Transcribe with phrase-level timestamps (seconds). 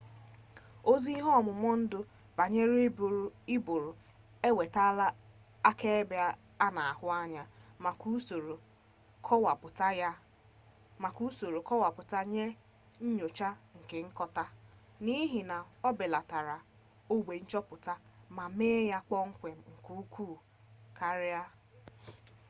[0.91, 3.91] ozi ihe-omumundu-banyere-uburu
[4.47, 5.07] ewetala
[5.69, 6.17] akaebe
[6.65, 7.43] ana ahu anya
[11.03, 12.45] maka usoro kowaputa nye
[13.17, 14.43] nyocha nke nkota
[15.05, 15.57] nihi ya
[15.89, 16.55] obelatala
[17.13, 17.93] ogbe nchoputa
[18.35, 20.27] ma mee ya kpom-kwem nke ukwu
[20.97, 21.43] karia